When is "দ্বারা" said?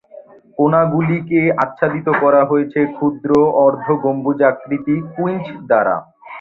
5.69-5.95